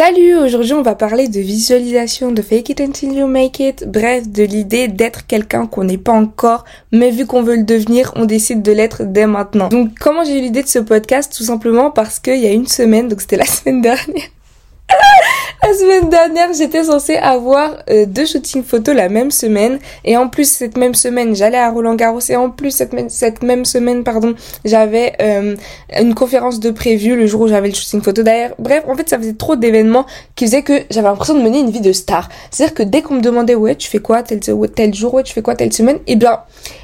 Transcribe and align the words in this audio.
Salut, 0.00 0.36
aujourd'hui 0.36 0.74
on 0.74 0.82
va 0.82 0.94
parler 0.94 1.26
de 1.26 1.40
visualisation, 1.40 2.30
de 2.30 2.40
fake 2.40 2.68
it 2.68 2.80
until 2.80 3.12
you 3.14 3.26
make 3.26 3.58
it, 3.58 3.84
bref, 3.84 4.28
de 4.28 4.44
l'idée 4.44 4.86
d'être 4.86 5.26
quelqu'un 5.26 5.66
qu'on 5.66 5.82
n'est 5.82 5.98
pas 5.98 6.12
encore, 6.12 6.64
mais 6.92 7.10
vu 7.10 7.26
qu'on 7.26 7.42
veut 7.42 7.56
le 7.56 7.64
devenir, 7.64 8.12
on 8.14 8.24
décide 8.24 8.62
de 8.62 8.70
l'être 8.70 9.02
dès 9.02 9.26
maintenant. 9.26 9.66
Donc 9.66 9.98
comment 9.98 10.22
j'ai 10.22 10.38
eu 10.38 10.40
l'idée 10.40 10.62
de 10.62 10.68
ce 10.68 10.78
podcast? 10.78 11.34
Tout 11.36 11.42
simplement 11.42 11.90
parce 11.90 12.20
qu'il 12.20 12.38
y 12.38 12.46
a 12.46 12.52
une 12.52 12.68
semaine, 12.68 13.08
donc 13.08 13.22
c'était 13.22 13.38
la 13.38 13.44
semaine 13.46 13.80
dernière, 13.80 14.28
la 15.62 15.74
semaine 15.74 16.08
dernière, 16.08 16.52
j'étais 16.52 16.84
censée 16.84 17.16
avoir 17.16 17.76
euh, 17.90 18.06
deux 18.06 18.26
shootings 18.26 18.62
photos 18.62 18.94
la 18.94 19.08
même 19.08 19.30
semaine. 19.30 19.78
Et 20.04 20.16
en 20.16 20.28
plus, 20.28 20.50
cette 20.50 20.76
même 20.76 20.94
semaine, 20.94 21.34
j'allais 21.34 21.58
à 21.58 21.70
Roland 21.70 21.94
Garros. 21.94 22.20
Et 22.28 22.36
en 22.36 22.50
plus, 22.50 22.70
cette, 22.70 23.42
même 23.42 23.64
semaine, 23.64 24.04
pardon, 24.04 24.34
j'avais 24.64 25.14
euh, 25.20 25.56
une 25.98 26.14
conférence 26.14 26.60
de 26.60 26.70
prévu 26.70 27.16
le 27.16 27.26
jour 27.26 27.42
où 27.42 27.48
j'avais 27.48 27.68
le 27.68 27.74
shooting 27.74 28.02
photo. 28.02 28.22
D'ailleurs, 28.22 28.54
bref, 28.58 28.84
en 28.88 28.94
fait, 28.94 29.08
ça 29.08 29.18
faisait 29.18 29.34
trop 29.34 29.56
d'événements 29.56 30.06
qui 30.34 30.46
faisaient 30.46 30.62
que 30.62 30.84
j'avais 30.90 31.08
l'impression 31.08 31.34
de 31.34 31.42
mener 31.42 31.60
une 31.60 31.70
vie 31.70 31.80
de 31.80 31.92
star. 31.92 32.28
C'est-à-dire 32.50 32.74
que 32.74 32.82
dès 32.82 33.02
qu'on 33.02 33.14
me 33.14 33.20
demandait, 33.20 33.54
ouais, 33.54 33.74
tu 33.74 33.88
fais 33.88 34.00
quoi 34.00 34.22
tel, 34.22 34.40
tel 34.40 34.94
jour, 34.94 35.14
ouais, 35.14 35.22
tu 35.22 35.32
fais 35.32 35.42
quoi 35.42 35.54
telle 35.54 35.72
semaine, 35.72 35.96
et 36.06 36.12
eh 36.12 36.16
bien, 36.16 36.40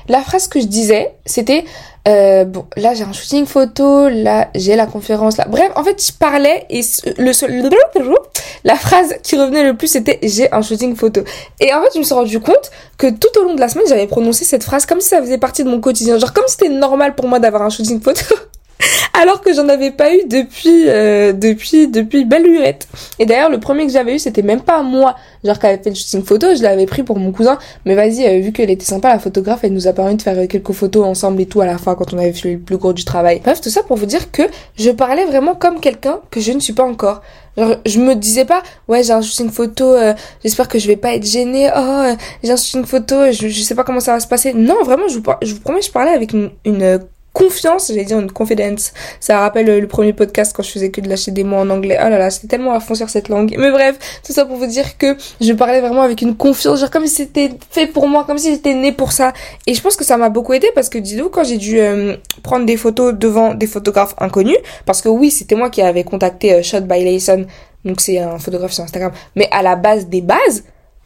la 0.09 0.21
phrase 0.21 0.49
que 0.49 0.61
je 0.61 0.67
disais, 0.67 1.13
c'était 1.25 1.65
euh, 2.07 2.45
bon, 2.45 2.67
là 2.77 2.93
j'ai 2.95 3.05
un 3.05 3.13
shooting 3.13 3.47
photo, 3.47 4.09
là 4.09 4.49
j'ai 4.55 4.77
la 4.77 4.87
conférence, 4.87 5.39
là. 5.39 5.47
Bref, 5.49 5.71
en 5.75 5.83
fait, 5.85 6.05
je 6.05 6.13
parlais 6.13 6.67
et 6.69 6.81
le 7.19 7.33
seul, 7.33 7.71
la 8.65 8.77
phrase 8.77 9.15
qui 9.23 9.37
revenait 9.37 9.65
le 9.65 9.77
plus 9.77 9.89
c'était 9.89 10.19
j'ai 10.23 10.53
un 10.53 10.63
shooting 10.63 10.97
photo. 10.97 11.23
Et 11.61 11.73
en 11.73 11.83
fait, 11.83 11.91
je 11.95 11.99
me 11.99 12.05
suis 12.05 12.15
rendu 12.15 12.41
compte 12.41 12.71
que 12.99 13.11
tout 13.11 13.39
au 13.41 13.45
long 13.45 13.55
de 13.55 13.61
la 13.61 13.69
semaine, 13.69 13.87
j'avais 13.89 14.07
prononcé 14.07 14.45
cette 14.45 14.65
phrase 14.65 14.85
comme 14.87 15.01
si 15.01 15.09
ça 15.09 15.21
faisait 15.21 15.39
partie 15.39 15.65
de 15.65 15.71
mon 15.71 15.81
quotidien. 15.81 16.19
Genre 16.19 16.33
comme 16.33 16.45
c'était 16.47 16.69
normal 16.69 17.15
pour 17.15 17.27
moi 17.27 17.39
d'avoir 17.39 17.63
un 17.63 17.71
shooting 17.71 18.01
photo. 18.01 18.35
alors 19.15 19.41
que 19.41 19.53
j'en 19.53 19.69
avais 19.69 19.91
pas 19.91 20.15
eu 20.15 20.23
depuis 20.27 20.89
euh, 20.89 21.33
depuis 21.33 21.89
depuis 21.89 22.25
belle 22.25 22.45
lurette. 22.45 22.89
Et 23.19 23.27
d'ailleurs 23.27 23.51
le 23.51 23.61
premier 23.61 23.87
que 23.87 23.93
j'avais 23.93 24.17
eu 24.17 24.19
c'était 24.19 24.43
même 24.43 24.61
pas 24.61 24.83
moi, 24.83 25.15
genre 25.45 25.59
qu'elle 25.59 25.75
avait 25.75 25.83
fait 25.83 25.91
le 25.91 25.97
shooting 25.97 26.25
photo, 26.25 26.49
je 26.57 26.63
l'avais 26.63 26.87
pris 26.87 27.03
pour 27.03 27.19
mon 27.19 27.33
cousin, 27.33 27.59
mais 27.85 27.95
vas-y 27.95 28.27
euh, 28.27 28.41
vu 28.41 28.53
qu'elle 28.53 28.71
était 28.71 28.85
sympa 28.85 29.09
la 29.09 29.19
photographe, 29.19 29.61
elle 29.63 29.73
nous 29.73 29.87
a 29.87 29.93
permis 29.93 30.17
de 30.17 30.23
faire 30.23 30.39
euh, 30.39 30.47
quelques 30.47 30.73
photos 30.73 31.05
ensemble 31.05 31.41
et 31.41 31.47
tout 31.47 31.61
à 31.61 31.67
la 31.67 31.79
fin 31.79 31.95
quand 31.95 32.13
on 32.13 32.19
avait 32.19 32.33
fait 32.33 32.53
le 32.53 32.59
plus 32.59 32.77
gros 32.77 32.93
du 32.93 33.05
travail. 33.05 33.41
Bref, 33.43 33.61
tout 33.61 33.71
ça 33.71 33.83
pour 33.83 33.97
vous 33.97 34.07
dire 34.07 34.31
que 34.31 34.43
je 34.77 34.91
parlais 34.91 35.25
vraiment 35.25 35.55
comme 35.55 35.81
quelqu'un 35.81 36.21
que 36.31 36.41
je 36.41 36.53
ne 36.53 36.61
suis 36.61 36.73
pas 36.73 36.85
encore. 36.85 37.23
Genre, 37.57 37.77
je 37.87 38.01
me 38.01 38.15
disais 38.17 38.45
pas, 38.45 38.65
ouais, 38.89 39.05
j'ai 39.05 39.13
un 39.13 39.23
shooting 39.23 39.51
photo, 39.51 39.95
j'espère 40.43 40.67
que 40.67 40.81
je 40.81 40.89
vais 40.89 40.97
pas 40.97 41.15
être 41.15 41.25
gênée, 41.25 41.71
oh, 41.77 42.03
j'ai 42.43 42.51
un 42.51 42.57
shooting 42.57 42.85
photo, 42.85 43.31
je, 43.31 43.47
je 43.47 43.63
sais 43.63 43.77
pas 43.77 43.85
comment 43.85 44.01
ça 44.01 44.13
va 44.15 44.19
se 44.19 44.27
passer. 44.27 44.53
Non, 44.55 44.83
vraiment, 44.83 45.07
je 45.07 45.19
vous, 45.19 45.23
je 45.41 45.55
vous 45.55 45.61
promets, 45.61 45.81
je 45.81 45.93
parlais 45.93 46.11
avec 46.11 46.33
une, 46.33 46.51
une 46.65 46.99
confiance, 47.35 47.89
j'allais 47.89 48.05
dire 48.05 48.19
une 48.19 48.31
confidence. 48.31 48.95
Ça 49.21 49.41
rappelle 49.41 49.67
le 49.67 49.87
premier 49.87 50.15
podcast 50.15 50.55
quand 50.57 50.63
je 50.63 50.71
faisais 50.71 50.91
que 50.91 51.03
de 51.03 51.09
lâcher 51.09 51.33
des 51.33 51.45
mots 51.45 51.57
en 51.57 51.69
anglais. 51.69 51.99
Oh 52.01 52.09
là 52.09 52.17
là, 52.17 52.31
c'était 52.31 52.47
tellement 52.47 52.73
à 52.73 52.81
fond 52.81 52.95
sur 52.95 53.11
cette 53.11 53.29
langue. 53.29 53.55
Mais 53.59 53.71
bref, 53.71 53.99
tout 54.25 54.33
ça 54.33 54.47
pour 54.47 54.57
vous 54.57 54.67
dire 54.67 54.97
que 54.97 55.17
je 55.41 55.53
parlais 55.53 55.81
vraiment 55.81 56.03
avec 56.03 56.23
une 56.23 56.37
confiance, 56.37 56.81
genre 56.81 56.91
comme 56.91 57.07
si 57.07 57.17
c'était 57.17 57.51
fait 57.71 57.89
pour 57.89 58.09
moi, 58.09 58.25
comme 58.25 58.39
si 58.39 58.51
j'étais 58.53 58.73
née 58.73 58.93
pour 58.93 59.13
ça. 59.13 59.33
Et 59.67 59.75
je 59.75 59.83
pense 59.83 59.97
que 59.97 60.05
ça 60.05 60.17
m'a 60.17 60.31
beaucoup 60.31 60.55
aidé 60.55 60.69
parce 60.75 60.89
que 60.89 60.99
dis-vous, 60.99 61.29
quand 61.29 61.45
j'ai 61.45 61.59
dû 61.59 61.81
euh, 61.81 62.17
prendre 62.43 62.65
des 62.65 62.77
photos 62.77 63.13
devant 63.13 63.53
des 63.53 63.67
photographes 63.67 64.15
inconnus, 64.19 64.57
parce 64.87 65.03
que 65.03 65.09
oui, 65.09 65.31
c'était 65.31 65.57
moi 65.57 65.71
qui 65.71 65.83
avais 65.83 66.05
contacté 66.05 66.55
euh, 66.55 66.63
Shot 66.63 66.83
by 66.83 67.03
Layson, 67.03 67.47
donc 67.85 68.01
c'est 68.01 68.19
un 68.19 68.39
photographe 68.39 68.73
sur 68.73 68.85
Instagram, 68.85 69.13
mais 69.35 69.49
à 69.51 69.63
la 69.63 69.75
base 69.75 70.07
des 70.07 70.21
bases, 70.21 70.65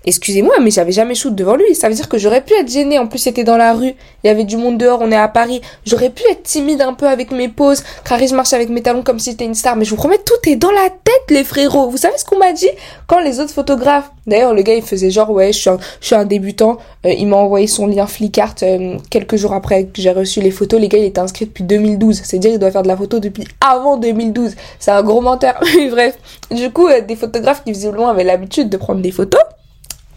Excusez-moi, 0.08 0.54
mais 0.62 0.70
j'avais 0.70 0.92
jamais 0.92 1.14
shoot 1.14 1.34
devant 1.34 1.54
lui. 1.54 1.74
Ça 1.74 1.86
veut 1.90 1.94
dire 1.94 2.08
que 2.08 2.16
j'aurais 2.16 2.40
pu 2.40 2.54
être 2.54 2.70
gênée. 2.70 2.98
En 2.98 3.06
plus, 3.06 3.18
c'était 3.18 3.44
dans 3.44 3.58
la 3.58 3.74
rue. 3.74 3.92
Il 4.24 4.26
y 4.26 4.30
avait 4.30 4.44
du 4.44 4.56
monde 4.56 4.78
dehors. 4.78 5.00
On 5.02 5.12
est 5.12 5.16
à 5.16 5.28
Paris. 5.28 5.60
J'aurais 5.84 6.08
pu 6.08 6.22
être 6.30 6.44
timide 6.44 6.80
un 6.80 6.94
peu 6.94 7.06
avec 7.06 7.30
mes 7.30 7.50
poses. 7.50 7.82
Carré, 8.06 8.26
je 8.26 8.34
marche 8.34 8.54
avec 8.54 8.70
mes 8.70 8.80
talons 8.80 9.02
comme 9.02 9.18
si 9.18 9.32
j'étais 9.32 9.44
une 9.44 9.54
star. 9.54 9.76
Mais 9.76 9.84
je 9.84 9.90
vous 9.90 9.96
promets, 9.96 10.16
tout 10.16 10.48
est 10.48 10.56
dans 10.56 10.70
la 10.70 10.88
tête, 10.88 11.24
les 11.28 11.44
frérots. 11.44 11.90
Vous 11.90 11.98
savez 11.98 12.16
ce 12.16 12.24
qu'on 12.24 12.38
m'a 12.38 12.54
dit 12.54 12.70
quand 13.06 13.20
les 13.20 13.38
autres 13.38 13.52
photographes. 13.52 14.10
D'ailleurs, 14.26 14.54
le 14.54 14.62
gars, 14.62 14.72
il 14.74 14.82
faisait 14.82 15.10
genre, 15.10 15.30
ouais, 15.30 15.52
je 15.52 15.58
suis 15.58 15.68
un, 15.68 15.76
je 16.00 16.06
suis 16.06 16.14
un 16.14 16.24
débutant. 16.24 16.78
Euh, 17.04 17.12
il 17.12 17.26
m'a 17.26 17.36
envoyé 17.36 17.66
son 17.66 17.86
lien 17.86 18.06
Flickart 18.06 18.54
euh, 18.62 18.96
quelques 19.10 19.36
jours 19.36 19.52
après 19.52 19.84
que 19.84 20.00
j'ai 20.00 20.10
reçu 20.10 20.40
les 20.40 20.50
photos. 20.50 20.80
Les 20.80 20.88
gars, 20.88 20.98
il 20.98 21.04
était 21.04 21.20
inscrit 21.20 21.44
depuis 21.44 21.64
2012. 21.64 22.22
C'est-à-dire, 22.24 22.52
il 22.52 22.58
doit 22.58 22.70
faire 22.70 22.82
de 22.82 22.88
la 22.88 22.96
photo 22.96 23.20
depuis 23.20 23.44
avant 23.60 23.98
2012. 23.98 24.56
C'est 24.78 24.90
un 24.90 25.02
gros 25.02 25.20
menteur. 25.20 25.60
Bref. 25.90 26.16
Du 26.50 26.70
coup, 26.70 26.88
euh, 26.88 27.02
des 27.02 27.14
photographes 27.14 27.62
qui 27.62 27.72
visiblement 27.72 28.08
avaient 28.08 28.24
l'habitude 28.24 28.70
de 28.70 28.78
prendre 28.78 29.02
des 29.02 29.12
photos 29.12 29.42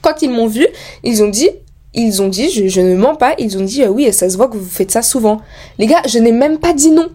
quand 0.02 0.22
ils 0.22 0.30
m'ont 0.30 0.48
vu, 0.48 0.68
ils 1.04 1.24
ont 1.24 1.30
dit, 1.30 1.50
ils 1.94 2.22
ont 2.22 2.28
dit, 2.28 2.70
je, 2.70 2.82
ne 2.82 2.96
mens 2.96 3.16
pas, 3.16 3.36
ils 3.38 3.58
ont 3.58 3.64
dit, 3.64 3.84
euh, 3.84 3.90
oui, 3.90 4.12
ça 4.14 4.30
se 4.30 4.38
voit 4.38 4.48
que 4.48 4.58
vous 4.58 4.70
faites 4.70 4.92
ça 4.92 5.02
souvent. 5.02 5.42
Les 5.78 5.88
gars, 5.88 6.02
je 6.08 6.20
n'ai 6.20 6.32
même 6.32 6.58
pas 6.58 6.74
dit 6.74 6.92
non. 6.92 7.10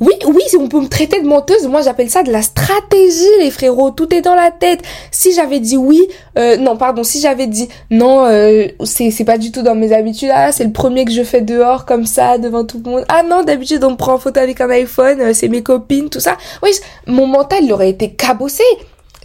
Oui, 0.00 0.14
oui, 0.26 0.42
on 0.58 0.68
peut 0.68 0.80
me 0.80 0.88
traiter 0.88 1.20
de 1.20 1.26
menteuse. 1.26 1.66
Moi, 1.66 1.82
j'appelle 1.82 2.10
ça 2.10 2.22
de 2.22 2.30
la 2.30 2.42
stratégie, 2.42 3.24
les 3.40 3.50
frérots. 3.50 3.90
Tout 3.90 4.14
est 4.14 4.20
dans 4.20 4.34
la 4.34 4.50
tête. 4.50 4.80
Si 5.10 5.32
j'avais 5.32 5.60
dit 5.60 5.76
oui, 5.76 6.06
euh, 6.38 6.56
non, 6.56 6.76
pardon, 6.76 7.02
si 7.02 7.20
j'avais 7.20 7.46
dit 7.46 7.68
non, 7.90 8.24
euh, 8.26 8.66
c'est 8.84 9.10
c'est 9.10 9.24
pas 9.24 9.38
du 9.38 9.52
tout 9.52 9.62
dans 9.62 9.74
mes 9.74 9.92
habitudes. 9.92 10.30
Ah, 10.32 10.52
c'est 10.52 10.64
le 10.64 10.72
premier 10.72 11.04
que 11.04 11.12
je 11.12 11.22
fais 11.22 11.40
dehors 11.40 11.84
comme 11.84 12.06
ça 12.06 12.38
devant 12.38 12.64
tout 12.64 12.80
le 12.84 12.90
monde. 12.90 13.04
Ah 13.08 13.22
non, 13.22 13.42
d'habitude 13.42 13.82
on 13.84 13.92
me 13.92 13.96
prend 13.96 14.14
en 14.14 14.18
photo 14.18 14.40
avec 14.40 14.60
un 14.60 14.70
iPhone, 14.70 15.20
euh, 15.20 15.34
c'est 15.34 15.48
mes 15.48 15.62
copines, 15.62 16.08
tout 16.08 16.20
ça. 16.20 16.36
Oui, 16.62 16.70
mon 17.06 17.26
mental 17.26 17.60
il 17.62 17.72
aurait 17.72 17.90
été 17.90 18.12
cabossé 18.12 18.64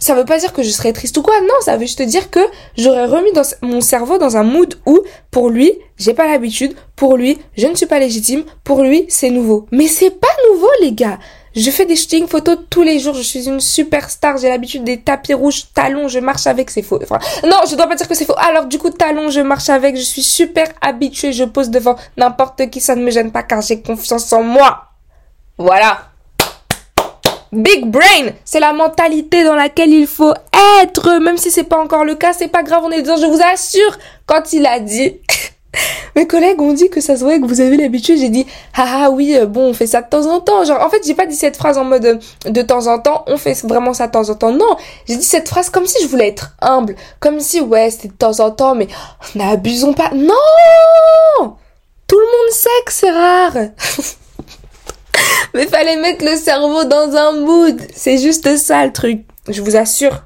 ça 0.02 0.14
veut 0.14 0.24
pas 0.24 0.38
dire 0.38 0.52
que 0.52 0.62
je 0.62 0.70
serais 0.70 0.92
triste 0.92 1.16
ou 1.16 1.22
quoi, 1.22 1.40
non, 1.42 1.54
ça 1.60 1.76
veut 1.76 1.82
juste 1.82 2.02
dire 2.02 2.30
que 2.30 2.40
j'aurais 2.76 3.06
remis 3.06 3.32
dans 3.32 3.42
mon 3.62 3.80
cerveau 3.80 4.18
dans 4.18 4.36
un 4.36 4.42
mood 4.42 4.74
où, 4.84 5.00
pour 5.30 5.48
lui, 5.48 5.72
j'ai 5.96 6.12
pas 6.12 6.26
l'habitude, 6.26 6.74
pour 6.96 7.16
lui, 7.16 7.38
je 7.56 7.68
ne 7.68 7.76
suis 7.76 7.86
pas 7.86 8.00
légitime, 8.00 8.42
pour 8.64 8.82
lui, 8.82 9.06
c'est 9.08 9.30
nouveau. 9.30 9.66
Mais 9.70 9.86
c'est 9.86 10.10
pas 10.10 10.26
nouveau, 10.50 10.68
les 10.80 10.92
gars. 10.92 11.18
Je 11.54 11.70
fais 11.70 11.86
des 11.86 11.94
shootings 11.94 12.26
photos 12.26 12.58
tous 12.68 12.82
les 12.82 12.98
jours, 12.98 13.14
je 13.14 13.22
suis 13.22 13.46
une 13.46 13.60
superstar, 13.60 14.38
j'ai 14.38 14.48
l'habitude 14.48 14.82
des 14.82 15.00
tapis 15.00 15.34
rouges, 15.34 15.66
talons, 15.72 16.08
je 16.08 16.18
marche 16.18 16.48
avec, 16.48 16.70
c'est 16.70 16.82
faux. 16.82 16.98
Enfin, 17.00 17.20
non, 17.44 17.58
je 17.70 17.76
dois 17.76 17.86
pas 17.86 17.94
dire 17.94 18.08
que 18.08 18.14
c'est 18.14 18.24
faux. 18.24 18.34
Alors, 18.38 18.66
du 18.66 18.78
coup, 18.78 18.90
talons, 18.90 19.30
je 19.30 19.40
marche 19.40 19.68
avec, 19.68 19.96
je 19.96 20.02
suis 20.02 20.22
super 20.22 20.66
habituée, 20.80 21.32
je 21.32 21.44
pose 21.44 21.70
devant 21.70 21.94
n'importe 22.16 22.70
qui, 22.70 22.80
ça 22.80 22.96
ne 22.96 23.04
me 23.04 23.10
gêne 23.10 23.30
pas 23.30 23.44
car 23.44 23.60
j'ai 23.60 23.82
confiance 23.82 24.32
en 24.32 24.42
moi. 24.42 24.84
Voilà. 25.58 26.11
Big 27.52 27.84
brain, 27.84 28.32
c'est 28.46 28.60
la 28.60 28.72
mentalité 28.72 29.44
dans 29.44 29.54
laquelle 29.54 29.92
il 29.92 30.06
faut 30.06 30.32
être. 30.82 31.18
Même 31.20 31.36
si 31.36 31.50
c'est 31.50 31.64
pas 31.64 31.78
encore 31.78 32.04
le 32.04 32.14
cas, 32.14 32.32
c'est 32.32 32.48
pas 32.48 32.62
grave, 32.62 32.80
on 32.82 32.90
est 32.90 33.02
dedans. 33.02 33.18
Je 33.18 33.26
vous 33.26 33.40
assure, 33.52 33.98
quand 34.24 34.54
il 34.54 34.64
a 34.64 34.80
dit, 34.80 35.20
mes 36.16 36.26
collègues 36.26 36.62
ont 36.62 36.72
dit 36.72 36.88
que 36.88 37.02
ça 37.02 37.14
se 37.14 37.20
voyait 37.20 37.40
que 37.40 37.46
vous 37.46 37.60
avez 37.60 37.76
l'habitude. 37.76 38.18
J'ai 38.18 38.30
dit, 38.30 38.46
ah, 38.74 39.02
ah 39.04 39.10
oui, 39.10 39.36
euh, 39.36 39.44
bon, 39.44 39.68
on 39.68 39.74
fait 39.74 39.86
ça 39.86 40.00
de 40.00 40.08
temps 40.08 40.24
en 40.32 40.40
temps. 40.40 40.64
Genre, 40.64 40.80
en 40.80 40.88
fait, 40.88 41.06
j'ai 41.06 41.12
pas 41.12 41.26
dit 41.26 41.36
cette 41.36 41.58
phrase 41.58 41.76
en 41.76 41.84
mode 41.84 42.06
euh, 42.06 42.50
de 42.50 42.62
temps 42.62 42.86
en 42.86 42.98
temps, 42.98 43.22
on 43.26 43.36
fait 43.36 43.54
vraiment 43.66 43.92
ça 43.92 44.06
de 44.06 44.12
temps 44.12 44.30
en 44.30 44.34
temps. 44.34 44.52
Non, 44.52 44.76
j'ai 45.06 45.16
dit 45.16 45.24
cette 45.24 45.50
phrase 45.50 45.68
comme 45.68 45.86
si 45.86 46.02
je 46.02 46.08
voulais 46.08 46.28
être 46.28 46.54
humble, 46.62 46.96
comme 47.20 47.38
si 47.38 47.60
ouais, 47.60 47.90
c'était 47.90 48.08
de 48.08 48.14
temps 48.14 48.40
en 48.40 48.50
temps, 48.50 48.74
mais 48.74 48.88
n'abusons 49.34 49.92
pas. 49.92 50.10
Non, 50.14 50.34
tout 52.06 52.18
le 52.18 52.24
monde 52.24 52.50
sait 52.50 52.70
que 52.86 52.92
c'est 52.92 53.10
rare. 53.10 53.56
Mais 55.54 55.66
fallait 55.66 55.96
mettre 55.96 56.24
le 56.24 56.36
cerveau 56.36 56.84
dans 56.84 57.14
un 57.16 57.32
mood. 57.32 57.80
C'est 57.94 58.18
juste 58.18 58.56
ça 58.56 58.84
le 58.84 58.92
truc. 58.92 59.22
Je 59.48 59.60
vous 59.62 59.76
assure. 59.76 60.22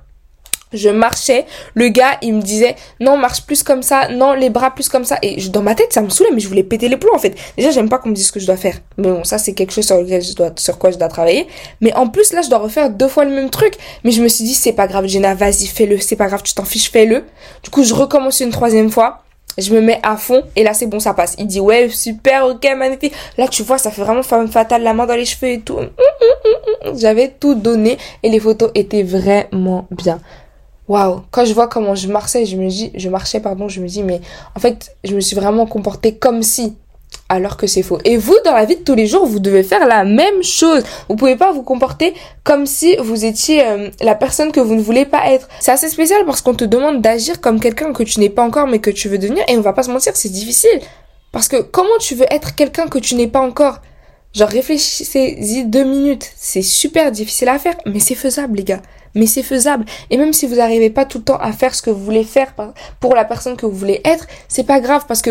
Je 0.73 0.89
marchais, 0.89 1.47
le 1.75 1.89
gars 1.89 2.19
il 2.23 2.35
me 2.35 2.43
disait 2.43 2.75
non 2.99 3.17
marche 3.17 3.43
plus 3.47 3.63
comme 3.63 3.83
ça, 3.83 4.09
non 4.09 4.33
les 4.33 4.51
bras 4.51 4.75
plus 4.75 4.89
comme 4.89 5.05
ça 5.05 5.17
et 5.23 5.37
dans 5.49 5.63
ma 5.63 5.77
tête 5.77 5.93
ça 5.93 6.03
me 6.03 6.09
saoulait 6.09 6.33
mais 6.35 6.41
je 6.41 6.49
voulais 6.49 6.65
péter 6.65 6.89
les 6.89 6.97
plombs 6.97 7.15
en 7.15 7.21
fait. 7.21 7.37
Déjà 7.57 7.71
j'aime 7.71 7.89
pas 7.89 7.99
qu'on 7.99 8.09
me 8.09 8.15
dise 8.15 8.27
ce 8.27 8.33
que 8.33 8.41
je 8.41 8.47
dois 8.47 8.57
faire. 8.57 8.75
Mais 8.99 9.09
bon 9.09 9.23
ça 9.23 9.39
c'est 9.39 9.53
quelque 9.53 9.71
chose 9.73 9.87
sur 9.87 9.97
lequel 9.97 10.23
je 10.23 10.35
dois 10.35 10.51
sur 10.57 10.77
quoi 10.79 10.91
je 10.91 10.99
dois 10.99 11.07
travailler. 11.07 11.47
Mais 11.81 11.95
en 11.95 12.09
plus 12.09 12.33
là 12.33 12.43
je 12.43 12.51
dois 12.51 12.59
refaire 12.59 12.91
deux 12.91 13.07
fois 13.07 13.25
le 13.25 13.31
même 13.31 13.49
truc. 13.49 13.75
Mais 14.03 14.11
je 14.11 14.21
me 14.21 14.27
suis 14.27 14.45
dit 14.45 14.55
c'est 14.55 14.73
pas 14.73 14.89
grave 14.89 15.07
Jenna 15.07 15.35
vas-y 15.35 15.69
fais-le, 15.69 16.01
c'est 16.01 16.17
pas 16.17 16.27
grave 16.27 16.43
tu 16.43 16.53
t'en 16.53 16.65
fiches 16.65 16.91
fais-le. 16.91 17.25
Du 17.63 17.71
coup 17.71 17.85
je 17.85 17.95
recommence 17.95 18.41
une 18.41 18.51
troisième 18.51 18.91
fois 18.91 19.23
je 19.59 19.73
me 19.75 19.81
mets 19.81 20.01
à 20.03 20.17
fond 20.17 20.43
et 20.55 20.63
là 20.63 20.75
c'est 20.75 20.87
bon 20.87 21.01
ça 21.01 21.15
passe. 21.15 21.35
Il 21.39 21.47
dit 21.47 21.61
ouais 21.61 21.89
super 21.89 22.47
ok 22.47 22.67
magnifique. 22.77 23.15
Là 23.39 23.49
tu 23.49 23.63
vois 23.63 23.79
ça 23.79 23.91
fait 23.91 24.03
vraiment 24.03 24.23
femme 24.23 24.49
fatale 24.49 24.83
la 24.83 24.95
main 24.95 25.07
dans 25.07 25.15
les 25.15 25.25
cheveux 25.25 25.53
et 25.53 25.61
tout. 25.61 25.79
J'avais 26.95 27.29
tout 27.29 27.55
donné 27.55 27.99
et 28.23 28.29
les 28.29 28.41
photos 28.41 28.71
étaient 28.75 29.03
vraiment 29.03 29.87
bien. 29.91 30.21
Waouh. 30.89 31.23
Quand 31.31 31.45
je 31.45 31.53
vois 31.53 31.67
comment 31.67 31.95
je 31.95 32.09
marchais 32.09 32.45
je 32.45 32.57
me 32.57 32.69
dis 32.69 32.93
je 32.95 33.09
marchais 33.09 33.41
pardon 33.41 33.69
je 33.69 33.81
me 33.81 33.89
dis 33.89 34.03
mais 34.03 34.21
en 34.55 34.61
fait 34.61 34.97
je 35.05 35.15
me 35.15 35.21
suis 35.21 35.35
vraiment 35.35 35.67
comportée 35.67 36.15
comme 36.15 36.43
si 36.43 36.77
alors 37.29 37.57
que 37.57 37.67
c'est 37.67 37.83
faux. 37.83 37.99
Et 38.05 38.17
vous, 38.17 38.37
dans 38.45 38.53
la 38.53 38.65
vie 38.65 38.77
de 38.77 38.83
tous 38.83 38.95
les 38.95 39.07
jours, 39.07 39.27
vous 39.27 39.41
devez 39.41 39.63
faire 39.63 39.87
la 39.87 40.05
même 40.05 40.43
chose. 40.43 40.83
Vous 41.09 41.17
pouvez 41.17 41.37
pas 41.37 41.53
vous 41.53 41.63
comporter 41.63 42.15
comme 42.45 42.67
si 42.67 42.97
vous 42.97 43.25
étiez 43.25 43.67
euh, 43.67 43.91
la 44.01 44.15
personne 44.15 44.53
que 44.53 44.61
vous 44.61 44.75
ne 44.75 44.81
voulez 44.81 45.05
pas 45.05 45.31
être. 45.31 45.49
C'est 45.61 45.73
assez 45.73 45.89
spécial 45.89 46.25
parce 46.25 46.41
qu'on 46.41 46.55
te 46.55 46.65
demande 46.65 47.03
d'agir 47.03 47.41
comme 47.41 47.61
quelqu'un 47.61 47.93
que 47.93 48.03
tu 48.03 48.21
n'es 48.21 48.31
pas 48.31 48.43
encore 48.43 48.67
mais 48.67 48.79
que 48.79 48.91
tu 48.91 49.09
veux 49.09 49.19
devenir 49.19 49.45
et 49.49 49.57
on 49.57 49.61
va 49.61 49.73
pas 49.73 49.83
se 49.83 49.91
mentir, 49.91 50.13
c'est 50.15 50.29
difficile. 50.29 50.81
Parce 51.33 51.49
que 51.49 51.61
comment 51.61 51.99
tu 52.01 52.15
veux 52.15 52.27
être 52.31 52.55
quelqu'un 52.55 52.87
que 52.87 52.99
tu 52.99 53.15
n'es 53.15 53.27
pas 53.27 53.41
encore? 53.41 53.81
Genre 54.33 54.49
réfléchissez-y 54.49 55.65
deux 55.65 55.85
minutes. 55.85 56.31
C'est 56.37 56.63
super 56.63 57.11
difficile 57.11 57.49
à 57.49 57.59
faire, 57.59 57.75
mais 57.87 58.01
c'est 58.01 58.15
faisable 58.15 58.59
les 58.59 58.65
gars. 58.65 58.83
Mais 59.15 59.27
c'est 59.27 59.43
faisable. 59.43 59.87
Et 60.11 60.19
même 60.19 60.35
si 60.35 60.47
vous 60.47 60.57
n'arrivez 60.57 60.91
pas 60.91 61.07
tout 61.07 61.19
le 61.19 61.25
temps 61.25 61.39
à 61.39 61.53
faire 61.53 61.75
ce 61.75 61.81
que 61.81 61.89
vous 61.89 62.05
voulez 62.05 62.23
faire 62.23 62.55
pour 63.01 63.15
la 63.15 63.25
personne 63.25 63.57
que 63.57 63.65
vous 63.65 63.77
voulez 63.77 64.03
être, 64.05 64.27
c'est 64.47 64.67
pas 64.67 64.79
grave 64.81 65.07
parce 65.09 65.23
que 65.23 65.31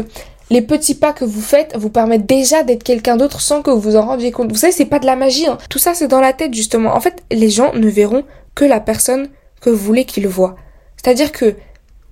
les 0.50 0.62
petits 0.62 0.96
pas 0.96 1.14
que 1.14 1.26
vous 1.26 1.42
faites 1.42 1.76
vous 1.76 1.90
permettent 1.90 2.28
déjà 2.28 2.64
d'être 2.64 2.84
quelqu'un 2.84 3.18
d'autre 3.18 3.42
sans 3.42 3.62
que 3.62 3.72
vous 3.72 3.80
vous 3.80 3.96
en 3.96 4.06
rendiez 4.06 4.32
compte. 4.32 4.52
Vous 4.52 4.58
savez, 4.58 4.74
c'est 4.74 4.86
pas 4.86 5.00
de 5.00 5.06
la 5.06 5.16
magie. 5.16 5.48
Hein. 5.48 5.58
Tout 5.70 5.80
ça, 5.80 5.94
c'est 5.94 6.08
dans 6.08 6.22
la 6.22 6.34
tête, 6.34 6.54
justement. 6.54 6.96
En 6.96 7.00
fait, 7.00 7.24
les 7.32 7.50
gens 7.50 7.74
ne 7.74 7.88
verront 7.88 8.24
que 8.54 8.66
la 8.66 8.80
personne 8.80 9.30
que 9.62 9.70
vous 9.70 9.84
voulez 9.84 10.06
qu'il 10.06 10.28
voit. 10.28 10.56
C'est-à-dire 10.98 11.32
que 11.32 11.56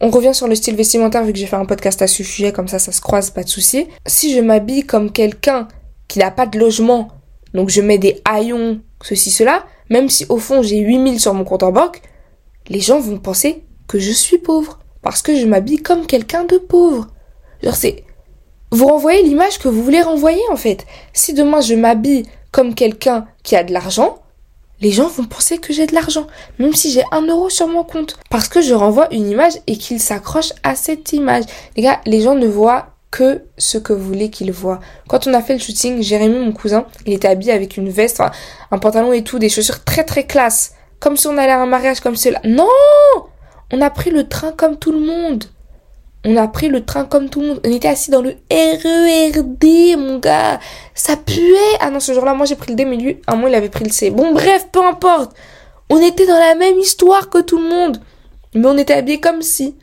on 0.02 0.10
revient 0.10 0.34
sur 0.34 0.48
le 0.48 0.56
style 0.56 0.76
vestimentaire 0.76 1.24
vu 1.24 1.32
que 1.32 1.40
j'ai 1.40 1.46
fait 1.46 1.56
un 1.56 1.66
podcast 1.66 2.02
à 2.02 2.08
ce 2.08 2.24
sujet, 2.24 2.52
comme 2.52 2.68
ça 2.68 2.78
ça 2.78 2.92
se 2.92 3.00
croise, 3.00 3.30
pas 3.30 3.44
de 3.44 3.50
souci. 3.50 3.88
Si 4.06 4.36
je 4.36 4.42
m'habille 4.42 4.84
comme 4.84 5.12
quelqu'un 5.12 5.68
qui 6.10 6.20
n'a 6.20 6.30
pas 6.30 6.46
de 6.46 6.60
logement, 6.60 7.08
donc 7.54 7.70
je 7.70 7.82
mets 7.82 8.00
des 8.00 8.22
haillons, 8.26 8.82
ceci, 9.02 9.32
cela, 9.32 9.66
même 9.90 10.10
si 10.10 10.26
au 10.28 10.38
fond 10.38 10.62
j'ai 10.62 10.80
8000 10.80 11.22
sur 11.22 11.34
mon 11.34 11.46
compte 11.46 11.64
en 11.64 11.72
banque, 11.72 12.02
les 12.68 12.82
gens 12.82 13.00
vont 13.00 13.18
penser 13.18 13.64
que 13.88 13.98
je 13.98 14.12
suis 14.12 14.40
pauvre. 14.40 14.80
Parce 15.02 15.22
que 15.22 15.36
je 15.36 15.46
m'habille 15.46 15.82
comme 15.82 16.06
quelqu'un 16.06 16.44
de 16.44 16.58
pauvre. 16.58 17.08
Genre 17.62 17.76
c'est, 17.76 18.04
vous 18.74 18.88
renvoyez 18.88 19.22
l'image 19.22 19.60
que 19.60 19.68
vous 19.68 19.84
voulez 19.84 20.02
renvoyer 20.02 20.42
en 20.52 20.56
fait. 20.56 20.86
Si 21.14 21.34
demain 21.34 21.62
je 21.62 21.76
m'habille 21.76 22.24
comme 22.52 22.74
quelqu'un 22.74 23.28
qui 23.44 23.56
a 23.56 23.64
de 23.64 23.72
l'argent, 23.72 24.18
les 24.82 24.92
gens 24.92 25.08
vont 25.08 25.26
penser 25.26 25.60
que 25.60 25.72
j'ai 25.72 25.86
de 25.86 25.94
l'argent, 25.94 26.26
même 26.58 26.74
si 26.74 26.92
j'ai 26.92 27.04
un 27.12 27.22
euro 27.28 27.50
sur 27.50 27.68
mon 27.68 27.84
compte. 27.84 28.18
Parce 28.32 28.48
que 28.48 28.62
je 28.62 28.74
renvoie 28.74 29.14
une 29.14 29.30
image 29.30 29.54
et 29.68 29.78
qu'ils 29.78 30.00
s'accrochent 30.00 30.54
à 30.64 30.76
cette 30.76 31.14
image. 31.14 31.44
Les 31.78 31.84
gars, 31.84 32.02
les 32.06 32.22
gens 32.22 32.34
ne 32.34 32.48
voient 32.48 32.88
que 33.12 33.44
ce 33.60 33.78
que 33.78 33.94
vous 33.94 34.06
voulez 34.06 34.32
qu'ils 34.32 34.52
voient. 34.52 34.80
Quand 35.08 35.28
on 35.28 35.36
a 35.36 35.44
fait 35.44 35.54
le 35.54 35.60
shooting, 35.60 36.02
Jérémy, 36.02 36.40
mon 36.40 36.52
cousin, 36.52 36.86
il 37.06 37.14
était 37.14 37.28
habillé 37.28 37.54
avec 37.54 37.78
une 37.78 37.90
veste, 37.90 38.24
un 38.72 38.80
pantalon 38.80 39.14
et 39.14 39.24
tout, 39.24 39.38
des 39.38 39.50
chaussures 39.50 39.84
très 39.84 40.04
très 40.04 40.26
classe. 40.26 40.74
Comme 41.00 41.16
si 41.16 41.28
on 41.28 41.38
allait 41.38 41.52
à 41.52 41.62
un 41.62 41.68
mariage 41.68 42.00
comme 42.00 42.16
cela. 42.16 42.42
Non! 42.44 42.68
On 43.72 43.82
a 43.82 43.90
pris 43.92 44.10
le 44.10 44.28
train 44.28 44.52
comme 44.52 44.78
tout 44.78 44.92
le 44.92 45.00
monde. 45.00 45.44
On 46.26 46.38
a 46.38 46.48
pris 46.48 46.70
le 46.70 46.86
train 46.86 47.04
comme 47.04 47.30
tout 47.30 47.42
le 47.42 47.48
monde. 47.48 47.62
On 47.66 47.72
était 47.72 47.90
assis 47.90 48.10
dans 48.10 48.22
le 48.22 48.36
RERD, 48.50 49.98
mon 49.98 50.20
gars. 50.20 50.60
Ça 50.96 51.18
puait. 51.18 51.78
Ah 51.82 51.90
non, 51.90 52.00
ce 52.00 52.14
jour-là, 52.14 52.34
moi 52.34 52.46
j'ai 52.46 52.56
pris 52.56 52.72
le 52.72 52.76
D, 52.76 52.86
mais 52.86 52.96
lui, 52.96 53.20
un 53.28 53.36
mois, 53.36 53.50
il 53.50 53.56
avait 53.56 53.70
pris 53.70 53.84
le 53.84 53.92
C. 53.92 54.10
Bon, 54.10 54.34
bref, 54.34 54.68
peu 54.72 54.86
importe. 54.86 55.36
On 55.90 56.02
était 56.02 56.26
dans 56.26 56.40
la 56.40 56.56
même 56.56 56.80
histoire 56.80 57.30
que 57.30 57.40
tout 57.40 57.58
le 57.58 57.68
monde. 57.68 58.02
Mais 58.56 58.68
on 58.68 58.78
était 58.78 58.94
habillés 58.94 59.20
comme 59.20 59.42
si. 59.42 59.76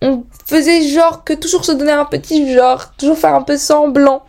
On 0.00 0.24
faisait 0.46 0.88
genre 0.88 1.24
que 1.24 1.34
toujours 1.34 1.64
se 1.64 1.72
donner 1.72 1.92
un 1.92 2.06
petit 2.06 2.52
genre. 2.54 2.94
Toujours 2.96 3.18
faire 3.18 3.34
un 3.34 3.42
peu 3.42 3.58
semblant. 3.58 4.22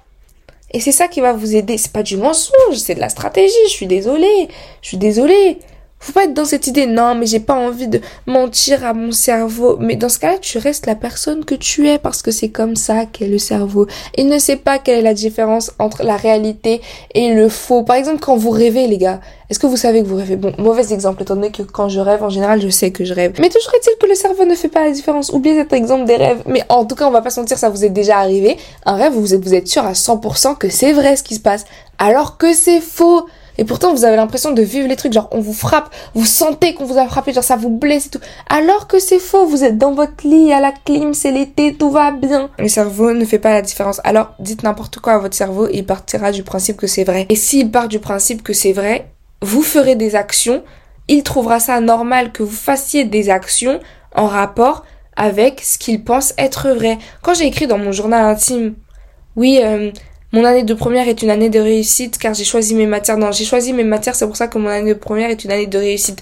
Et 0.71 0.81
c'est 0.81 0.91
ça 0.91 1.07
qui 1.07 1.21
va 1.21 1.31
vous 1.31 1.56
aider. 1.56 1.77
C'est 1.77 1.94
pas 1.94 2.03
du 2.03 2.18
mensonge, 2.18 2.75
c'est 2.75 2.95
de 2.95 3.00
la 3.00 3.09
stratégie. 3.09 3.53
Je 3.68 3.71
suis 3.71 3.88
désolée. 3.88 4.50
Je 4.81 4.88
suis 4.89 4.97
désolée. 4.97 5.59
Faut 6.06 6.12
pas 6.12 6.25
être 6.25 6.36
dans 6.36 6.46
cette 6.46 6.68
idée, 6.68 6.86
non, 6.86 7.16
mais 7.16 7.25
j'ai 7.25 7.40
pas 7.40 7.56
envie 7.56 7.88
de 7.88 8.00
mentir 8.28 8.86
à 8.86 8.94
mon 8.94 9.12
cerveau. 9.12 9.78
Mais 9.80 9.96
dans 9.96 10.07
ce 10.07 10.19
cas-là, 10.19 10.38
tu 10.40 10.60
restes 10.60 10.86
la 10.86 10.94
personne 10.94 11.44
que 11.44 11.56
tu 11.56 11.90
es 11.90 11.98
parce 11.98 12.22
que 12.22 12.30
c'est 12.30 12.50
comme 12.50 12.75
ça 12.75 13.07
qu'est 13.07 13.25
le 13.25 13.40
cerveau. 13.40 13.88
Il 14.16 14.28
ne 14.28 14.38
sait 14.38 14.56
pas 14.56 14.78
quelle 14.78 15.00
est 15.00 15.02
la 15.02 15.16
différence 15.16 15.72
entre 15.80 16.04
la 16.04 16.16
réalité 16.16 16.80
et 17.16 17.34
le 17.34 17.50
faux. 17.50 17.81
Par 17.81 17.96
exemple, 17.96 18.19
quand 18.19 18.36
vous 18.36 18.52
rêvez, 18.52 18.86
les 18.86 19.00
gars, 19.00 19.19
est-ce 19.50 19.57
que 19.57 19.66
vous 19.66 19.78
savez 19.78 20.04
que 20.04 20.07
vous 20.07 20.18
rêvez? 20.18 20.36
Bon, 20.36 20.54
mauvais 20.60 20.94
exemple, 20.94 21.24
étant 21.24 21.34
donné 21.34 21.50
que 21.50 21.63
quand 21.63 21.90
je 21.90 22.00
rêve, 22.00 22.24
en 22.24 22.30
général, 22.30 22.62
je 22.62 22.69
sais 22.69 22.92
que 22.92 23.04
je 23.04 23.16
rêve. 23.16 23.34
Mais 23.40 23.50
toujours 23.50 23.74
est-il 23.74 23.98
que 24.00 24.06
le 24.06 24.13
cerveau 24.13 24.46
ne 24.46 24.54
fait 24.54 24.68
pas 24.68 24.84
la 24.84 24.92
différence. 24.92 25.31
Oubliez 25.31 25.56
cet 25.56 25.74
exemple 25.74 26.06
des 26.06 26.18
rêves. 26.18 26.44
Mais 26.46 26.62
en 26.69 26.86
tout 26.86 26.94
cas, 26.94 27.07
on 27.07 27.12
va 27.12 27.24
pas 27.24 27.31
sentir, 27.31 27.57
ça 27.57 27.69
vous 27.69 27.84
est 27.84 27.90
déjà 27.90 28.19
arrivé. 28.19 28.57
Un 28.86 28.96
rêve, 28.96 29.13
vous 29.13 29.34
êtes, 29.34 29.44
vous 29.44 29.56
êtes 29.56 29.68
sûr 29.68 29.84
à 29.84 29.94
100% 29.94 30.56
que 30.56 30.69
c'est 30.69 30.94
vrai 30.94 31.16
ce 31.16 31.24
qui 31.24 31.34
se 31.34 31.40
passe. 31.40 31.66
Alors 31.98 32.38
que 32.38 32.54
c'est 32.54 32.80
faux. 32.80 33.25
Et 33.57 33.66
pourtant, 33.66 33.94
vous 33.94 34.06
avez 34.06 34.16
l'impression 34.16 34.52
de 34.52 34.62
vivre 34.62 34.88
les 34.88 34.96
trucs, 34.96 35.13
genre 35.13 35.30
on 35.31 35.40
vous 35.40 35.54
frappe, 35.54 35.94
vous 36.13 36.25
sentez 36.25 36.74
qu'on 36.74 36.86
vous 36.86 36.98
a 36.98 37.06
frappé, 37.06 37.34
genre 37.34 37.44
ça 37.44 37.56
vous 37.56 37.69
blesse 37.69 38.07
et 38.07 38.10
tout. 38.10 38.19
Alors 38.50 38.88
que 38.88 39.00
c'est 39.00 39.19
faux, 39.19 39.46
vous 39.46 39.63
êtes 39.63 39.78
dans 39.78 39.94
votre 39.94 40.28
lit, 40.28 40.52
à 40.52 40.60
la 40.60 40.72
clim, 40.72 41.13
c'est 41.13 41.31
l'été, 41.31 41.74
tout 41.74 41.90
va 41.90 42.12
bien. 42.12 42.50
Le 42.60 42.68
cerveau 42.68 43.13
ne 43.13 43.25
fait 43.25 43.40
pas 43.40 43.54
la 43.54 43.62
différence. 43.62 44.02
Alors 44.04 44.34
dites 44.40 44.63
n'importe 44.63 45.00
quoi 45.00 45.13
à 45.13 45.18
votre 45.18 45.36
cerveau, 45.36 45.68
il 45.72 45.86
partira 45.86 46.31
du 46.31 46.44
principe 46.44 46.78
que 46.78 46.88
c'est 46.88 47.04
vrai. 47.04 47.25
Et 47.30 47.36
s'il 47.36 47.72
part 47.72 47.88
du 47.88 48.00
principe 48.00 48.44
que 48.44 48.54
c'est 48.54 48.74
vrai, 48.74 49.10
vous 49.42 49.62
ferez 49.62 49.96
des 49.96 50.16
actions, 50.16 50.63
il 51.07 51.24
trouvera 51.24 51.60
ça 51.60 51.80
normal 51.80 52.31
que 52.31 52.44
vous 52.44 52.56
fassiez 52.56 53.06
des 53.06 53.30
actions 53.30 53.80
en 54.16 54.28
rapport 54.28 54.84
avec 55.16 55.62
ce 55.62 55.78
qu'il 55.78 56.04
pense 56.04 56.34
être 56.38 56.69
vrai. 56.69 56.98
Quand 57.22 57.34
j'ai 57.34 57.46
écrit 57.46 57.68
dans 57.68 57.78
mon 57.78 57.92
journal 57.92 58.25
intime, 58.25 58.75
oui, 59.36 59.60
euh, 59.63 59.92
mon 60.35 60.43
année 60.43 60.63
de 60.63 60.73
première 60.73 61.07
est 61.07 61.21
une 61.21 61.29
année 61.29 61.49
de 61.49 61.61
réussite 61.61 62.17
car 62.17 62.33
j'ai 62.33 62.43
choisi 62.43 62.75
mes 62.75 62.87
matières. 62.87 63.17
Non, 63.17 63.31
j'ai 63.31 63.45
choisi 63.45 63.71
mes 63.71 63.85
matières, 63.85 64.15
c'est 64.15 64.25
pour 64.25 64.35
ça 64.35 64.49
que 64.49 64.57
mon 64.57 64.67
année 64.67 64.93
de 64.93 64.99
première 64.99 65.29
est 65.29 65.45
une 65.45 65.51
année 65.51 65.65
de 65.65 65.77
réussite. 65.77 66.21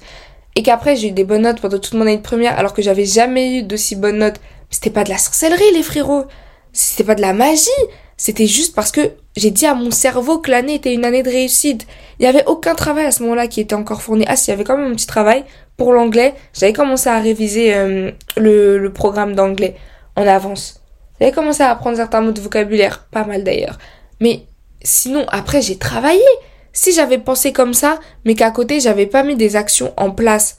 Et 0.56 0.62
qu'après 0.62 0.95
j'ai 0.95 1.07
eu 1.07 1.12
des 1.12 1.24
bonnes 1.24 1.42
notes 1.42 1.60
pendant 1.60 1.80
toute 1.80 1.95
mon 1.95 2.01
année 2.01 2.18
de 2.18 2.21
première 2.21 2.56
alors 2.60 2.75
que 2.75 2.83
j'avais 2.83 3.06
jamais 3.06 3.57
eu 3.57 3.63
d'aussi 3.63 3.95
bonnes 3.95 4.19
notes. 4.19 4.39
C'était 4.69 4.92
pas 4.92 5.04
de 5.04 5.10
la 5.10 5.18
sorcellerie 5.18 5.74
les 5.74 5.81
frérots. 5.81 6.25
C'était 6.74 7.04
pas 7.04 7.15
de 7.15 7.21
la 7.21 7.33
magie. 7.33 7.69
C'était 8.15 8.45
juste 8.45 8.75
parce 8.75 8.92
que 8.92 9.01
j'ai 9.36 9.50
dit 9.50 9.65
à 9.65 9.74
mon 9.74 9.89
cerveau 9.89 10.38
que 10.38 10.51
l'année 10.51 10.75
était 10.75 10.94
une 10.94 11.06
année 11.06 11.24
de 11.24 11.31
réussite. 11.31 11.88
Il 12.19 12.25
y 12.25 12.27
avait 12.27 12.45
aucun 12.45 12.75
travail 12.75 13.06
à 13.06 13.12
ce 13.12 13.24
moment-là 13.24 13.48
qui 13.48 13.62
était 13.62 13.74
encore 13.74 14.04
fourni. 14.04 14.25
Ah, 14.27 14.36
si, 14.36 14.50
il 14.50 14.51
y 14.51 14.54
avait 14.54 14.63
quand 14.63 14.77
même 14.77 14.92
un 14.92 14.95
petit 14.95 15.07
travail 15.07 15.44
pour 15.75 15.92
l'anglais. 15.92 16.36
J'avais 16.54 16.74
commencé 16.74 17.10
à 17.10 17.19
réviser 17.19 17.74
euh, 17.74 18.12
le, 18.38 18.77
le 18.77 18.94
programme 18.94 19.33
d'anglais 19.33 19.74
en 20.15 20.27
avance. 20.27 20.83
J'avais 21.19 21.31
commencé 21.31 21.63
à 21.63 21.71
apprendre 21.71 21.98
certains 21.98 22.21
mots 22.21 22.31
de 22.31 22.42
vocabulaire, 22.42 23.07
pas 23.10 23.25
mal 23.25 23.44
d'ailleurs. 23.44 23.80
Mais 24.24 24.46
sinon, 24.81 25.25
après, 25.28 25.62
j'ai 25.62 25.78
travaillé. 25.78 26.24
Si 26.72 26.94
j'avais 26.94 27.18
pensé 27.18 27.52
comme 27.52 27.74
ça, 27.74 28.00
mais 28.24 28.36
qu'à 28.36 28.52
côté, 28.52 28.80
j'avais 28.80 29.06
pas 29.06 29.22
mis 29.22 29.36
des 29.36 29.58
actions 29.58 29.94
en 29.98 30.12
place, 30.12 30.58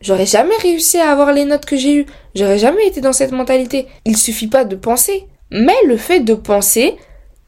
j'aurais 0.00 0.26
jamais 0.26 0.56
réussi 0.60 0.98
à 0.98 1.12
avoir 1.12 1.32
les 1.32 1.44
notes 1.44 1.64
que 1.64 1.76
j'ai 1.76 1.94
eues. 1.94 2.06
J'aurais 2.34 2.58
jamais 2.58 2.88
été 2.88 3.00
dans 3.00 3.12
cette 3.12 3.30
mentalité. 3.30 3.86
Il 4.04 4.16
suffit 4.16 4.48
pas 4.48 4.64
de 4.64 4.74
penser. 4.74 5.28
Mais 5.52 5.76
le 5.86 5.96
fait 5.96 6.20
de 6.20 6.34
penser 6.34 6.96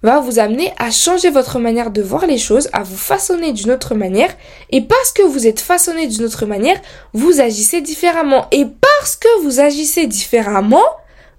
va 0.03 0.21
vous 0.21 0.39
amener 0.39 0.73
à 0.79 0.93
changer 0.93 1.31
votre 1.31 1.59
manière 1.59 1.91
de 1.91 2.03
voir 2.03 2.27
les 2.27 2.39
choses, 2.39 2.69
à 2.73 2.85
vous 2.85 2.97
façonner 2.97 3.53
d'une 3.53 3.73
autre 3.73 3.97
manière. 3.97 4.35
Et 4.71 4.81
parce 4.81 5.11
que 5.11 5.23
vous 5.23 5.49
êtes 5.49 5.61
façonné 5.61 6.07
d'une 6.07 6.25
autre 6.25 6.47
manière, 6.47 6.81
vous 7.15 7.41
agissez 7.41 7.81
différemment. 7.81 8.47
Et 8.53 8.65
parce 8.65 9.17
que 9.17 9.43
vous 9.43 9.59
agissez 9.59 10.07
différemment, 10.07 10.85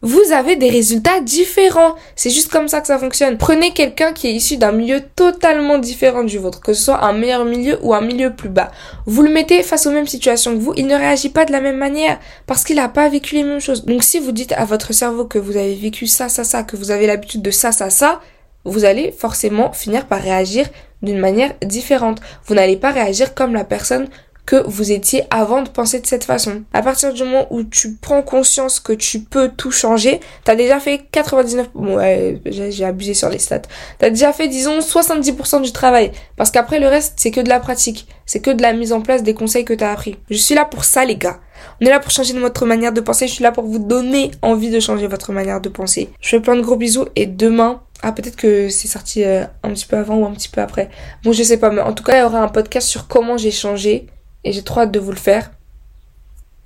vous 0.03 0.33
avez 0.33 0.57
des 0.57 0.69
résultats 0.69 1.21
différents. 1.21 1.95
C'est 2.15 2.29
juste 2.29 2.51
comme 2.51 2.67
ça 2.67 2.81
que 2.81 2.87
ça 2.87 2.99
fonctionne. 2.99 3.37
Prenez 3.37 3.71
quelqu'un 3.71 4.11
qui 4.11 4.27
est 4.27 4.33
issu 4.33 4.57
d'un 4.57 4.73
milieu 4.73 4.99
totalement 5.15 5.79
différent 5.79 6.25
du 6.25 6.37
vôtre, 6.37 6.59
que 6.59 6.73
ce 6.73 6.83
soit 6.83 7.05
un 7.05 7.13
meilleur 7.13 7.45
milieu 7.45 7.79
ou 7.81 7.93
un 7.93 8.01
milieu 8.01 8.35
plus 8.35 8.49
bas. 8.49 8.71
Vous 9.05 9.23
le 9.23 9.31
mettez 9.31 9.63
face 9.63 9.87
aux 9.87 9.91
mêmes 9.91 10.05
situations 10.05 10.55
que 10.55 10.59
vous, 10.59 10.73
il 10.75 10.87
ne 10.87 10.95
réagit 10.95 11.29
pas 11.29 11.45
de 11.45 11.53
la 11.53 11.61
même 11.61 11.77
manière 11.77 12.19
parce 12.45 12.65
qu'il 12.65 12.75
n'a 12.75 12.89
pas 12.89 13.07
vécu 13.07 13.35
les 13.35 13.43
mêmes 13.43 13.61
choses. 13.61 13.85
Donc 13.85 14.03
si 14.03 14.19
vous 14.19 14.33
dites 14.33 14.51
à 14.51 14.65
votre 14.65 14.93
cerveau 14.93 15.23
que 15.23 15.39
vous 15.39 15.55
avez 15.55 15.73
vécu 15.73 16.05
ça, 16.05 16.27
ça, 16.27 16.43
ça, 16.43 16.63
que 16.63 16.75
vous 16.75 16.91
avez 16.91 17.07
l'habitude 17.07 17.41
de 17.41 17.51
ça, 17.51 17.71
ça, 17.71 17.89
ça, 17.89 18.19
vous 18.65 18.83
allez 18.83 19.13
forcément 19.13 19.71
finir 19.71 20.05
par 20.05 20.21
réagir 20.21 20.67
d'une 21.01 21.19
manière 21.19 21.53
différente. 21.63 22.19
Vous 22.45 22.55
n'allez 22.55 22.75
pas 22.75 22.91
réagir 22.91 23.33
comme 23.33 23.53
la 23.53 23.63
personne 23.63 24.09
que 24.45 24.61
vous 24.67 24.91
étiez 24.91 25.23
avant 25.29 25.61
de 25.61 25.69
penser 25.69 25.99
de 25.99 26.05
cette 26.05 26.25
façon. 26.25 26.63
À 26.73 26.81
partir 26.81 27.13
du 27.13 27.23
moment 27.23 27.47
où 27.49 27.63
tu 27.63 27.95
prends 27.95 28.21
conscience 28.21 28.79
que 28.79 28.93
tu 28.93 29.19
peux 29.21 29.49
tout 29.49 29.71
changer, 29.71 30.19
t'as 30.43 30.55
déjà 30.55 30.79
fait 30.79 31.01
99, 31.11 31.69
ouais, 31.75 32.41
j'ai 32.45 32.85
abusé 32.85 33.13
sur 33.13 33.29
les 33.29 33.39
stats. 33.39 33.61
T'as 33.99 34.09
déjà 34.09 34.33
fait, 34.33 34.47
disons, 34.47 34.79
70% 34.79 35.61
du 35.61 35.71
travail. 35.71 36.11
Parce 36.35 36.51
qu'après, 36.51 36.79
le 36.79 36.87
reste, 36.87 37.13
c'est 37.17 37.31
que 37.31 37.41
de 37.41 37.49
la 37.49 37.59
pratique. 37.59 38.07
C'est 38.25 38.39
que 38.39 38.51
de 38.51 38.61
la 38.61 38.73
mise 38.73 38.91
en 38.91 39.01
place 39.01 39.23
des 39.23 39.33
conseils 39.33 39.65
que 39.65 39.73
t'as 39.73 39.91
appris. 39.91 40.17
Je 40.29 40.37
suis 40.37 40.55
là 40.55 40.65
pour 40.65 40.83
ça, 40.83 41.05
les 41.05 41.15
gars. 41.15 41.39
On 41.81 41.85
est 41.85 41.89
là 41.89 41.99
pour 41.99 42.11
changer 42.11 42.37
votre 42.37 42.65
manière 42.65 42.93
de 42.93 43.01
penser. 43.01 43.27
Je 43.27 43.33
suis 43.33 43.43
là 43.43 43.51
pour 43.51 43.65
vous 43.65 43.79
donner 43.79 44.31
envie 44.41 44.69
de 44.69 44.79
changer 44.79 45.07
votre 45.07 45.31
manière 45.31 45.61
de 45.61 45.69
penser. 45.69 46.09
Je 46.19 46.29
fais 46.29 46.39
plein 46.39 46.55
de 46.55 46.61
gros 46.61 46.75
bisous 46.75 47.05
et 47.15 47.25
demain, 47.25 47.81
ah, 48.01 48.11
peut-être 48.11 48.35
que 48.35 48.69
c'est 48.69 48.87
sorti 48.87 49.23
euh, 49.23 49.45
un 49.63 49.69
petit 49.69 49.85
peu 49.85 49.97
avant 49.97 50.17
ou 50.17 50.25
un 50.25 50.31
petit 50.31 50.49
peu 50.49 50.61
après. 50.61 50.89
Bon, 51.23 51.31
je 51.31 51.43
sais 51.43 51.57
pas, 51.57 51.69
mais 51.69 51.81
en 51.81 51.93
tout 51.93 52.03
cas, 52.03 52.17
il 52.17 52.19
y 52.19 52.23
aura 52.23 52.39
un 52.39 52.49
podcast 52.49 52.87
sur 52.87 53.07
comment 53.07 53.37
j'ai 53.37 53.51
changé 53.51 54.07
et 54.43 54.51
j'ai 54.51 54.63
trop 54.63 54.81
hâte 54.81 54.91
de 54.91 54.99
vous 54.99 55.11
le 55.11 55.17
faire. 55.17 55.51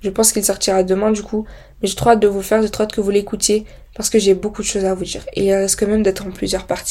Je 0.00 0.10
pense 0.10 0.32
qu'il 0.32 0.44
sortira 0.44 0.82
demain 0.82 1.10
du 1.10 1.22
coup, 1.22 1.44
mais 1.82 1.88
j'ai 1.88 1.96
trop 1.96 2.10
hâte 2.10 2.20
de 2.20 2.28
vous 2.28 2.38
le 2.38 2.44
faire, 2.44 2.62
j'ai 2.62 2.70
trop 2.70 2.84
hâte 2.84 2.92
que 2.92 3.00
vous 3.00 3.10
l'écoutiez 3.10 3.64
parce 3.96 4.10
que 4.10 4.18
j'ai 4.18 4.34
beaucoup 4.34 4.62
de 4.62 4.66
choses 4.66 4.84
à 4.84 4.94
vous 4.94 5.04
dire 5.04 5.24
et 5.34 5.46
il 5.46 5.54
risque 5.54 5.82
même 5.82 6.02
d'être 6.02 6.26
en 6.26 6.30
plusieurs 6.30 6.66
parties. 6.66 6.86